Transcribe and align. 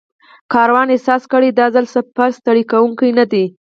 کاروان 0.53 0.87
احساس 0.95 1.23
کړ 1.31 1.41
دا 1.59 1.65
ځل 1.75 1.85
سفر 1.95 2.29
ستړی 2.39 2.63
کوونکی 2.71 3.09
نه 3.19 3.25
دی. 3.31 3.45